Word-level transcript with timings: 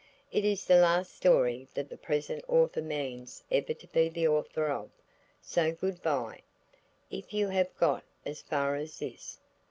It 0.31 0.43
is 0.43 0.65
the 0.65 0.77
last 0.81 1.15
story 1.15 1.67
that 1.75 1.87
the 1.87 1.95
present 1.95 2.43
author 2.47 2.81
means 2.81 3.43
ever 3.51 3.71
to 3.75 3.85
be 3.89 4.09
the 4.09 4.27
author 4.27 4.65
of. 4.67 4.89
So 5.43 5.73
goodbye, 5.73 6.41
if 7.11 7.35
you 7.35 7.49
have 7.49 7.77
got 7.77 8.03
as 8.25 8.41
far 8.41 8.73
as 8.77 8.97
this. 8.97 9.37